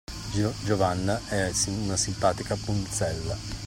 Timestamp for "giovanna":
0.65-1.27